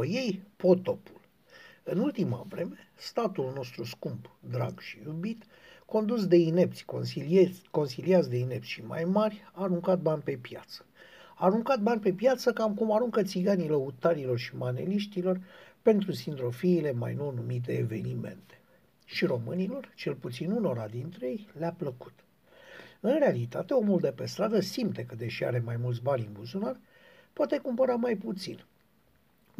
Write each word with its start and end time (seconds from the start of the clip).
după 0.00 0.12
ei 0.12 0.42
potopul. 0.56 1.20
În 1.82 1.98
ultima 1.98 2.46
vreme, 2.48 2.76
statul 2.94 3.52
nostru 3.54 3.84
scump, 3.84 4.30
drag 4.40 4.80
și 4.80 4.98
iubit, 5.04 5.44
condus 5.86 6.26
de 6.26 6.36
inepți, 6.36 6.84
consiliați 7.70 8.30
de 8.30 8.36
inepți 8.36 8.68
și 8.68 8.84
mai 8.84 9.04
mari, 9.04 9.42
a 9.52 9.62
aruncat 9.62 10.00
bani 10.00 10.22
pe 10.22 10.36
piață. 10.36 10.86
A 11.36 11.44
aruncat 11.44 11.80
bani 11.80 12.00
pe 12.00 12.12
piață 12.12 12.52
cam 12.52 12.74
cum 12.74 12.92
aruncă 12.92 13.22
țiganii 13.22 13.68
lăutarilor 13.68 14.38
și 14.38 14.56
maneliștilor 14.56 15.40
pentru 15.82 16.12
sindrofiile 16.12 16.92
mai 16.92 17.14
nou 17.14 17.32
numite 17.32 17.72
evenimente. 17.72 18.60
Și 19.04 19.24
românilor, 19.24 19.92
cel 19.96 20.14
puțin 20.14 20.50
unora 20.50 20.86
dintre 20.86 21.26
ei, 21.26 21.48
le-a 21.58 21.72
plăcut. 21.72 22.12
În 23.00 23.18
realitate, 23.18 23.74
omul 23.74 24.00
de 24.00 24.12
pe 24.12 24.26
stradă 24.26 24.60
simte 24.60 25.04
că, 25.04 25.14
deși 25.14 25.44
are 25.44 25.58
mai 25.58 25.76
mulți 25.76 26.02
bani 26.02 26.26
în 26.26 26.32
buzunar, 26.32 26.80
poate 27.32 27.58
cumpăra 27.58 27.94
mai 27.94 28.16
puțin. 28.16 28.64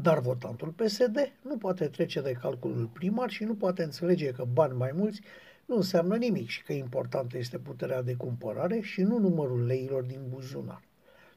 Dar 0.02 0.20
votantul 0.20 0.68
PSD 0.68 1.32
nu 1.42 1.56
poate 1.56 1.88
trece 1.88 2.20
de 2.20 2.32
calculul 2.32 2.86
primar 2.86 3.30
și 3.30 3.44
nu 3.44 3.54
poate 3.54 3.82
înțelege 3.82 4.30
că 4.30 4.44
bani 4.52 4.76
mai 4.76 4.90
mulți 4.94 5.20
nu 5.66 5.76
înseamnă 5.76 6.16
nimic 6.16 6.48
și 6.48 6.62
că 6.62 6.72
importantă 6.72 7.38
este 7.38 7.58
puterea 7.58 8.02
de 8.02 8.14
cumpărare 8.14 8.80
și 8.80 9.00
nu 9.00 9.18
numărul 9.18 9.66
leilor 9.66 10.02
din 10.02 10.20
buzunar. 10.28 10.82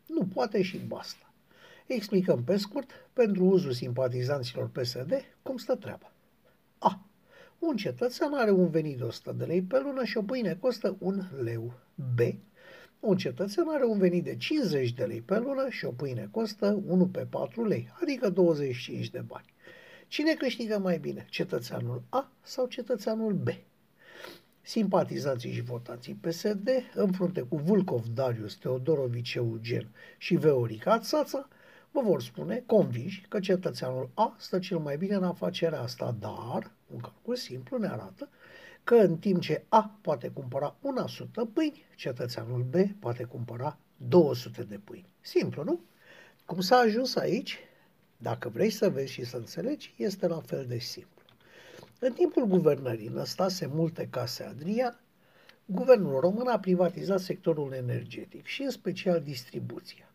Nu 0.08 0.26
poate 0.26 0.62
și 0.62 0.78
basta. 0.78 1.34
Explicăm 1.86 2.44
pe 2.44 2.58
scurt, 2.58 2.90
pentru 3.14 3.46
uzul 3.46 3.72
simpatizanților 3.72 4.70
PSD, 4.70 5.14
cum 5.42 5.58
stă 5.58 5.76
treaba. 5.76 6.12
A. 6.78 7.06
Un 7.60 7.76
cetățean 7.76 8.34
are 8.34 8.52
un 8.52 8.70
venit 8.70 8.98
de 8.98 9.04
100 9.04 9.32
de 9.32 9.46
lei 9.46 9.62
pe 9.62 9.80
lună 9.80 10.04
și 10.04 10.18
o 10.18 10.22
pâine 10.22 10.58
costă 10.60 10.96
un 11.00 11.22
leu. 11.42 11.74
B. 12.16 12.20
Un 13.06 13.18
cetățean 13.18 13.70
are 13.70 13.86
un 13.86 13.98
venit 13.98 14.24
de 14.24 14.36
50 14.36 14.94
de 14.94 15.04
lei 15.04 15.22
pe 15.22 15.38
lună 15.38 15.70
și 15.70 15.86
o 15.86 15.92
pâine 15.92 16.28
costă 16.32 16.84
1 16.88 17.08
pe 17.08 17.26
4 17.30 17.66
lei, 17.66 17.90
adică 18.02 18.30
25 18.30 19.10
de 19.10 19.20
bani. 19.20 19.54
Cine 20.08 20.34
câștigă 20.34 20.78
mai 20.78 20.98
bine, 20.98 21.26
cetățeanul 21.30 22.04
A 22.10 22.32
sau 22.42 22.68
cetățeanul 22.68 23.34
B? 23.34 23.48
Simpatizanții 24.62 25.52
și 25.52 25.62
votanții 25.62 26.14
PSD, 26.14 26.70
în 26.94 27.12
frunte 27.12 27.42
cu 27.42 27.56
Vulcov 27.56 28.06
Darius, 28.06 28.56
Teodorovici 28.56 29.34
Eugen 29.36 29.90
și 30.18 30.36
Veorica 30.36 31.00
Țața, 31.00 31.48
vă 31.92 32.02
vor 32.02 32.22
spune, 32.22 32.64
convinși, 32.66 33.26
că 33.30 33.40
cetățeanul 33.40 34.10
A 34.14 34.36
stă 34.38 34.60
cel 34.60 34.78
mai 34.78 34.98
bine 34.98 35.16
în 35.16 35.24
afacerea 35.24 35.82
asta, 35.82 36.16
dar, 36.20 36.72
un 36.94 37.00
calcul 37.00 37.36
simplu 37.36 37.78
ne 37.78 37.88
arată 37.88 38.30
că 38.84 38.96
în 38.96 39.18
timp 39.18 39.42
ce 39.42 39.64
A 39.70 39.98
poate 40.02 40.30
cumpăra 40.30 40.76
una 40.82 41.08
sută 41.08 41.46
pâini, 41.46 41.86
cetățeanul 41.96 42.62
B 42.62 42.76
poate 43.00 43.24
cumpăra 43.24 43.78
200 43.98 44.64
de 44.64 44.80
pâini. 44.84 45.10
Simplu, 45.22 45.64
nu? 45.64 45.80
Cum 46.46 46.62
s-a 46.62 46.76
ajuns 46.76 47.16
aici? 47.16 47.60
Dacă 48.18 48.50
vrei 48.50 48.70
să 48.70 48.90
vezi 48.90 49.12
și 49.12 49.26
să 49.26 49.38
înțelegi, 49.38 49.94
este 49.98 50.28
la 50.28 50.40
fel 50.40 50.66
de 50.66 50.78
simplu. 50.78 51.22
În 52.00 52.14
timpul 52.14 52.46
guvernării 52.46 53.08
Năstase 53.08 53.66
multe 53.66 54.08
case 54.10 54.44
Adrian, 54.44 55.00
guvernul 55.66 56.20
român 56.20 56.48
a 56.48 56.60
privatizat 56.60 57.20
sectorul 57.20 57.74
energetic 57.74 58.46
și 58.46 58.62
în 58.62 58.70
special 58.70 59.22
distribuția. 59.22 60.14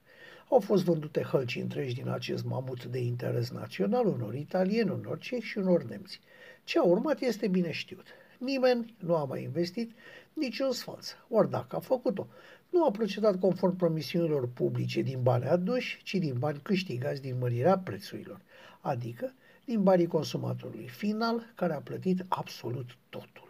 Au 0.48 0.60
fost 0.60 0.84
vândute 0.84 1.22
hălci 1.22 1.56
întregi 1.56 1.94
din 1.94 2.08
acest 2.08 2.44
mamut 2.44 2.84
de 2.84 2.98
interes 2.98 3.50
național 3.50 4.06
unor 4.06 4.34
italieni, 4.34 4.90
unor 4.90 5.18
cehi 5.18 5.40
și 5.40 5.58
unor 5.58 5.82
nemți. 5.82 6.20
Ce 6.64 6.78
a 6.78 6.82
urmat 6.82 7.20
este 7.20 7.48
bine 7.48 7.70
știut. 7.70 8.06
Nimeni 8.38 8.94
nu 8.98 9.14
a 9.14 9.24
mai 9.24 9.42
investit 9.42 9.92
niciun 10.32 10.72
sfalț. 10.72 11.08
Ori 11.28 11.50
dacă 11.50 11.76
a 11.76 11.78
făcut-o, 11.78 12.26
nu 12.70 12.84
a 12.84 12.90
procedat 12.90 13.38
conform 13.38 13.76
promisiunilor 13.76 14.48
publice 14.48 15.00
din 15.00 15.22
bani 15.22 15.44
aduși, 15.44 16.00
ci 16.02 16.14
din 16.14 16.38
bani 16.38 16.60
câștigați 16.62 17.22
din 17.22 17.38
mărirea 17.38 17.78
prețurilor, 17.78 18.40
adică 18.80 19.32
din 19.64 19.82
banii 19.82 20.06
consumatorului 20.06 20.88
final, 20.88 21.52
care 21.54 21.72
a 21.72 21.80
plătit 21.80 22.24
absolut 22.28 22.96
totul. 23.08 23.48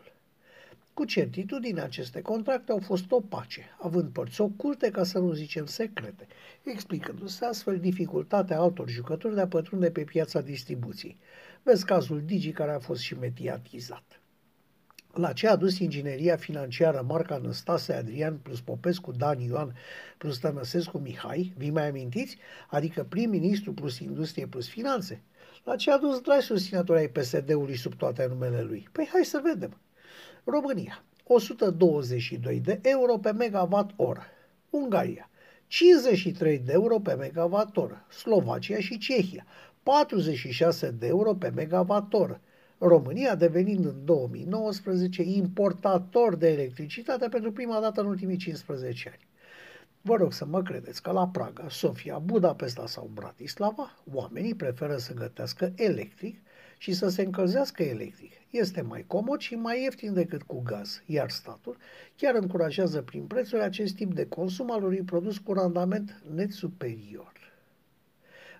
Cu 0.94 1.04
certitudine, 1.04 1.80
aceste 1.80 2.20
contracte 2.22 2.72
au 2.72 2.78
fost 2.78 3.10
opace, 3.10 3.64
având 3.80 4.12
părți 4.12 4.40
oculte, 4.40 4.90
ca 4.90 5.04
să 5.04 5.18
nu 5.18 5.32
zicem 5.32 5.66
secrete, 5.66 6.26
explicându-se 6.62 7.44
astfel 7.44 7.78
dificultatea 7.78 8.58
altor 8.58 8.88
jucători 8.88 9.34
de 9.34 9.40
a 9.40 9.46
pătrunde 9.46 9.90
pe 9.90 10.04
piața 10.04 10.40
distribuției. 10.40 11.16
Vezi 11.62 11.84
cazul 11.84 12.22
Digi, 12.24 12.50
care 12.50 12.70
a 12.70 12.78
fost 12.78 13.00
și 13.00 13.14
mediatizat. 13.18 14.20
La 15.18 15.32
ce 15.32 15.48
a 15.48 15.56
dus 15.56 15.78
ingineria 15.78 16.36
financiară 16.36 17.04
marca 17.08 17.36
Năstase 17.38 17.92
Adrian 17.92 18.36
plus 18.36 18.60
Popescu 18.60 19.12
Dan 19.12 19.40
Ioan 19.40 19.74
plus 20.18 20.38
Tănăsescu 20.38 20.98
Mihai, 20.98 21.52
vi 21.56 21.70
mai 21.70 21.88
amintiți? 21.88 22.38
Adică 22.68 23.06
prim-ministru 23.08 23.72
plus 23.72 23.98
industrie 23.98 24.46
plus 24.46 24.68
finanțe? 24.68 25.22
La 25.64 25.76
ce 25.76 25.90
a 25.90 25.98
dus 25.98 26.20
dragi 26.20 26.46
susținători 26.46 26.98
ai 26.98 27.08
PSD-ului 27.08 27.76
sub 27.76 27.94
toate 27.94 28.26
numele 28.28 28.62
lui? 28.62 28.88
Păi 28.92 29.08
hai 29.12 29.24
să 29.24 29.40
vedem. 29.44 29.76
România, 30.44 31.04
122 31.24 32.60
de 32.60 32.78
euro 32.82 33.16
pe 33.16 33.32
megawatt 33.32 33.92
oră. 33.96 34.22
Ungaria, 34.70 35.30
53 35.66 36.58
de 36.58 36.72
euro 36.72 36.98
pe 36.98 37.14
megawatt 37.14 37.76
oră. 37.76 38.06
Slovacia 38.10 38.78
și 38.78 38.98
Cehia, 38.98 39.46
46 39.82 40.90
de 40.90 41.06
euro 41.06 41.34
pe 41.34 41.48
megawatt 41.48 42.12
oră. 42.12 42.40
România 42.78 43.34
devenind 43.34 43.84
în 43.84 44.04
2019 44.04 45.22
importator 45.22 46.36
de 46.36 46.48
electricitate 46.48 47.28
pentru 47.28 47.52
prima 47.52 47.80
dată 47.80 48.00
în 48.00 48.06
ultimii 48.06 48.36
15 48.36 49.08
ani. 49.08 49.26
Vă 50.00 50.16
rog 50.16 50.32
să 50.32 50.46
mă 50.46 50.62
credeți 50.62 51.02
că 51.02 51.10
la 51.10 51.28
Praga, 51.28 51.66
Sofia, 51.68 52.18
Budapesta 52.18 52.86
sau 52.86 53.10
Bratislava, 53.14 53.96
oamenii 54.12 54.54
preferă 54.54 54.96
să 54.96 55.14
gătească 55.14 55.72
electric 55.76 56.40
și 56.78 56.92
să 56.92 57.08
se 57.08 57.22
încălzească 57.22 57.82
electric. 57.82 58.32
Este 58.50 58.80
mai 58.80 59.04
comod 59.06 59.40
și 59.40 59.54
mai 59.54 59.82
ieftin 59.82 60.12
decât 60.12 60.42
cu 60.42 60.60
gaz, 60.60 61.02
iar 61.06 61.30
statul 61.30 61.76
chiar 62.16 62.34
încurajează 62.34 63.02
prin 63.02 63.22
prețuri 63.22 63.62
acest 63.62 63.94
tip 63.94 64.14
de 64.14 64.26
consum 64.26 64.70
al 64.70 64.82
unui 64.82 65.02
produs 65.02 65.38
cu 65.38 65.52
randament 65.52 66.22
net 66.34 66.52
superior. 66.52 67.32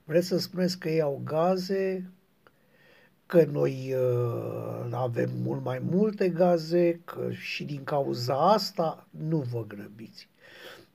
Vreți 0.05 0.27
să 0.27 0.39
spuneți 0.39 0.79
că 0.79 0.89
ei 0.89 1.01
au 1.01 1.21
gaze, 1.25 2.11
că 3.29 3.45
noi 3.45 3.95
uh, 3.95 4.89
avem 4.93 5.31
mult 5.43 5.65
mai 5.65 5.79
multe 5.91 6.29
gaze, 6.29 7.01
că 7.05 7.31
și 7.31 7.65
din 7.65 7.85
cauza 7.85 8.53
asta 8.53 9.07
nu 9.11 9.39
vă 9.39 9.65
grăbiți. 9.67 10.29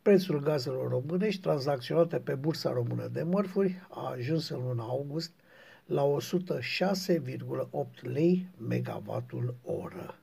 Prețul 0.01 0.39
gazelor 0.39 0.89
românești 0.89 1.41
tranzacționate 1.41 2.17
pe 2.17 2.35
bursa 2.35 2.71
română 2.71 3.07
de 3.07 3.23
mărfuri 3.23 3.87
a 3.89 4.09
ajuns 4.09 4.49
în 4.49 4.61
luna 4.67 4.83
august 4.83 5.31
la 5.85 6.03
106,8 6.03 8.01
lei 8.01 8.47
megavatul 8.67 9.55
oră. 9.63 10.15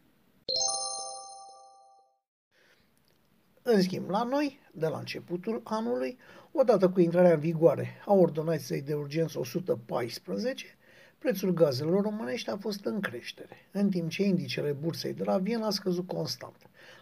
În 3.62 3.82
schimb, 3.82 4.08
la 4.08 4.22
noi, 4.22 4.58
de 4.72 4.86
la 4.86 4.98
începutul 4.98 5.60
anului, 5.64 6.18
odată 6.52 6.88
cu 6.88 7.00
intrarea 7.00 7.32
în 7.32 7.40
vigoare 7.40 8.02
a 8.06 8.12
ordonanței 8.12 8.82
de 8.82 8.94
urgență 8.94 9.38
114, 9.38 10.78
prețul 11.20 11.50
gazelor 11.52 12.02
românești 12.02 12.50
a 12.50 12.56
fost 12.56 12.84
în 12.84 13.00
creștere, 13.00 13.56
în 13.70 13.90
timp 13.90 14.10
ce 14.10 14.22
indicele 14.22 14.72
bursei 14.72 15.14
de 15.14 15.24
la 15.24 15.38
Viena 15.38 15.66
a 15.66 15.70
scăzut 15.70 16.06
constant. 16.06 16.56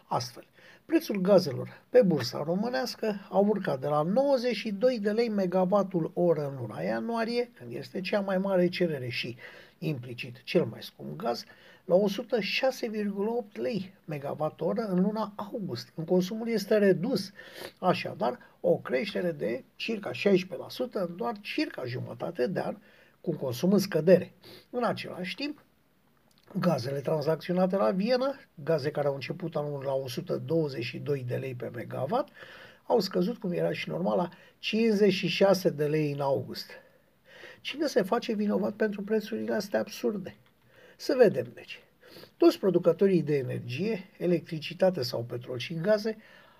Astfel, 0.07 0.43
Prețul 0.89 1.21
gazelor 1.21 1.81
pe 1.89 2.01
bursa 2.01 2.43
românească 2.43 3.27
a 3.29 3.37
urcat 3.37 3.79
de 3.79 3.87
la 3.87 4.01
92 4.01 4.99
de 4.99 5.11
lei 5.11 5.29
megavatul 5.29 6.11
oră 6.13 6.49
în 6.49 6.55
luna 6.61 6.81
ianuarie, 6.81 7.51
când 7.53 7.73
este 7.73 8.01
cea 8.01 8.19
mai 8.19 8.37
mare 8.37 8.69
cerere 8.69 9.09
și 9.09 9.35
implicit 9.79 10.43
cel 10.43 10.65
mai 10.65 10.83
scump 10.83 11.17
gaz, 11.17 11.43
la 11.85 11.95
106,8 11.95 13.51
lei 13.53 13.93
megawatt 14.05 14.61
oră 14.61 14.81
în 14.81 15.01
luna 15.01 15.33
august, 15.35 15.89
când 15.95 16.07
consumul 16.07 16.49
este 16.49 16.77
redus. 16.77 17.31
Așadar, 17.79 18.39
o 18.59 18.77
creștere 18.77 19.31
de 19.31 19.63
circa 19.75 20.11
16% 20.11 20.13
în 20.91 21.15
doar 21.15 21.35
circa 21.41 21.85
jumătate 21.85 22.47
de 22.47 22.59
an, 22.59 22.77
cu 23.21 23.35
consum 23.35 23.73
în 23.73 23.79
scădere. 23.79 24.33
În 24.69 24.83
același 24.83 25.35
timp, 25.35 25.63
Gazele 26.57 26.99
tranzacționate 26.99 27.75
la 27.75 27.91
Viena, 27.91 28.35
gaze 28.63 28.91
care 28.91 29.07
au 29.07 29.13
început 29.13 29.55
anul 29.55 29.83
la 29.83 29.93
122 29.93 31.23
de 31.27 31.35
lei 31.35 31.55
pe 31.55 31.69
megawatt, 31.73 32.31
au 32.85 32.99
scăzut, 32.99 33.37
cum 33.37 33.51
era 33.51 33.71
și 33.71 33.89
normal, 33.89 34.17
la 34.17 34.29
56 34.59 35.69
de 35.69 35.85
lei 35.85 36.11
în 36.11 36.19
august. 36.19 36.71
Cine 37.61 37.85
se 37.85 38.01
face 38.01 38.33
vinovat 38.33 38.73
pentru 38.73 39.01
prețurile 39.01 39.53
astea 39.53 39.79
absurde? 39.79 40.35
Să 40.97 41.15
vedem, 41.17 41.51
deci. 41.53 41.79
Toți 42.37 42.59
producătorii 42.59 43.23
de 43.23 43.37
energie, 43.37 44.09
electricitate 44.17 45.01
sau 45.01 45.23
petrol 45.23 45.57
și 45.57 45.73
gaze 45.73 46.17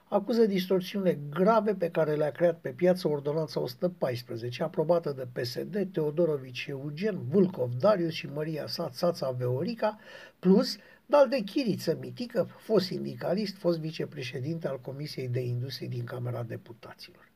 acuză 0.09 0.45
distorsiunile 0.45 1.19
grave 1.29 1.75
pe 1.75 1.89
care 1.89 2.15
le-a 2.15 2.31
creat 2.31 2.59
pe 2.59 2.69
piață 2.69 3.07
ordonanța 3.07 3.59
114, 3.59 4.63
aprobată 4.63 5.11
de 5.11 5.41
PSD, 5.41 5.87
Teodorovici 5.91 6.67
Eugen, 6.69 7.19
Vulcov 7.27 7.73
Darius 7.73 8.13
și 8.13 8.27
Maria 8.27 8.67
Sat 8.67 8.93
Sața 8.93 9.31
Veorica, 9.31 9.99
plus 10.39 10.77
Dal 11.05 11.29
de 11.29 11.39
Chiriță 11.39 11.97
Mitică, 11.99 12.47
fost 12.57 12.85
sindicalist, 12.85 13.57
fost 13.57 13.79
vicepreședinte 13.79 14.67
al 14.67 14.79
Comisiei 14.79 15.27
de 15.27 15.39
Industrie 15.39 15.87
din 15.87 16.03
Camera 16.03 16.43
Deputaților. 16.43 17.31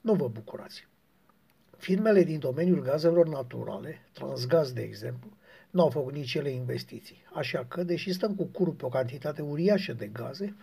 Nu 0.00 0.14
vă 0.14 0.28
bucurați. 0.28 0.86
Firmele 1.76 2.22
din 2.22 2.38
domeniul 2.38 2.82
gazelor 2.82 3.28
naturale, 3.28 4.00
Transgaz 4.12 4.72
de 4.72 4.80
exemplu, 4.80 5.30
nu 5.70 5.82
au 5.82 5.88
făcut 5.90 6.12
nici 6.12 6.34
ele 6.34 6.50
investiții. 6.50 7.24
Așa 7.34 7.64
că, 7.68 7.82
deși 7.82 8.12
stăm 8.12 8.34
cu 8.34 8.44
curul 8.44 8.72
pe 8.72 8.84
o 8.84 8.88
cantitate 8.88 9.42
uriașă 9.42 9.92
de 9.92 10.06
gaze, 10.06 10.56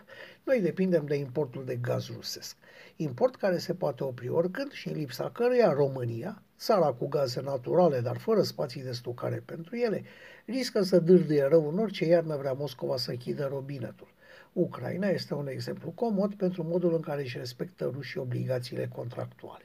noi 0.43 0.61
depindem 0.61 1.05
de 1.05 1.15
importul 1.15 1.65
de 1.65 1.75
gaz 1.75 2.09
rusesc. 2.15 2.55
Import 2.95 3.35
care 3.35 3.57
se 3.57 3.73
poate 3.73 4.03
opri 4.03 4.29
oricând 4.29 4.71
și 4.71 4.87
în 4.87 4.93
lipsa 4.93 5.29
căruia 5.29 5.71
România, 5.71 6.41
țara 6.57 6.91
cu 6.91 7.07
gaze 7.07 7.41
naturale, 7.41 7.99
dar 7.99 8.17
fără 8.17 8.41
spații 8.41 8.83
de 8.83 8.91
stocare 8.91 9.43
pentru 9.45 9.75
ele, 9.75 10.03
riscă 10.45 10.81
să 10.81 10.99
dârdâie 10.99 11.43
rău 11.43 11.69
în 11.69 11.79
orice 11.79 12.05
iarnă 12.05 12.35
vrea 12.35 12.53
Moscova 12.53 12.97
să 12.97 13.11
închidă 13.11 13.47
robinetul. 13.47 14.13
Ucraina 14.53 15.07
este 15.07 15.33
un 15.33 15.47
exemplu 15.47 15.89
comod 15.89 16.33
pentru 16.33 16.63
modul 16.63 16.93
în 16.93 17.01
care 17.01 17.21
își 17.21 17.37
respectă 17.37 17.91
rușii 17.93 18.19
obligațiile 18.19 18.87
contractuale. 18.87 19.63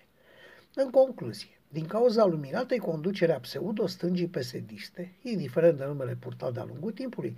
În 0.75 0.90
concluzie, 0.90 1.59
din 1.72 1.87
cauza 1.87 2.25
luminatei 2.25 2.78
conducerea 2.78 3.38
pseudo-stângii 3.40 4.26
pesediste, 4.26 5.12
indiferent 5.22 5.78
de 5.78 5.84
numele 5.84 6.17
purtat 6.20 6.52
de-a 6.52 6.64
lungul 6.64 6.93
timpului, 6.93 7.37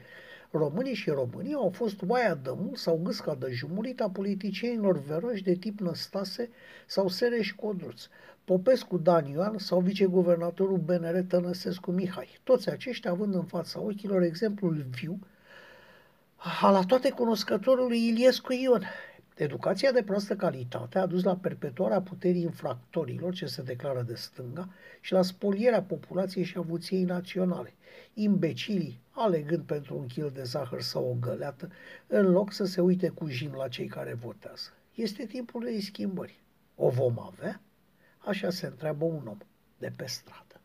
românii 0.51 0.95
și 0.95 1.11
românii 1.11 1.55
au 1.55 1.71
fost 1.71 2.01
oaia 2.07 2.35
de 2.35 2.51
mult 2.57 2.77
sau 2.77 3.01
gâsca 3.03 3.35
de 3.35 3.51
jumurit 3.51 4.01
a 4.01 4.11
politicienilor 4.11 4.99
veroși 4.99 5.43
de 5.43 5.55
tip 5.55 5.81
Năstase 5.81 6.51
sau 6.87 7.09
Sereș 7.09 7.53
Codruț, 7.53 8.07
Popescu 8.45 8.99
Dan 8.99 9.27
Ioan 9.27 9.59
sau 9.59 9.81
viceguvernatorul 9.81 10.79
BNR 10.79 11.25
Tănăsescu 11.29 11.91
Mihai, 11.91 12.39
toți 12.43 12.71
aceștia 12.71 13.11
având 13.11 13.35
în 13.35 13.45
fața 13.45 13.81
ochilor 13.81 14.23
exemplul 14.23 14.87
viu 14.91 15.19
al 16.61 16.85
toate 16.85 17.11
cunoscătorului 17.11 18.09
Iliescu 18.09 18.53
Ion, 18.53 18.83
Educația 19.37 19.93
de 19.93 20.03
proastă 20.03 20.37
calitate 20.37 20.99
a 20.99 21.07
dus 21.07 21.23
la 21.23 21.37
perpetuarea 21.37 22.03
puterii 22.03 22.43
infractorilor 22.43 23.35
ce 23.35 23.47
se 23.47 23.63
declară 23.63 24.03
de 24.03 24.15
stânga 24.15 24.69
și 25.01 25.13
la 25.13 25.23
spolierea 25.23 25.83
populației 25.83 26.45
și 26.45 26.57
avuției 26.57 27.05
naționale. 27.05 27.73
Imbecilii 28.15 29.01
alegând 29.11 29.63
pentru 29.63 29.99
un 29.99 30.07
kil 30.07 30.31
de 30.35 30.43
zahăr 30.43 30.81
sau 30.81 31.05
o 31.11 31.17
găleată, 31.21 31.71
în 32.07 32.31
loc 32.31 32.53
să 32.53 32.65
se 32.65 32.81
uite 32.81 33.09
cu 33.09 33.29
jin 33.29 33.53
la 33.53 33.69
cei 33.69 33.87
care 33.87 34.15
votează. 34.15 34.69
Este 34.95 35.25
timpul 35.25 35.65
de 35.65 35.81
schimbări. 35.81 36.41
O 36.77 36.89
vom 36.89 37.19
avea? 37.19 37.61
Așa 38.19 38.51
se 38.51 38.67
întreabă 38.67 39.05
un 39.05 39.27
om 39.27 39.39
de 39.79 39.93
pe 39.97 40.07
stradă. 40.07 40.61